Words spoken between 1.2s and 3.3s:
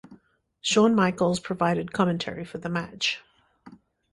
provided commentary for the match.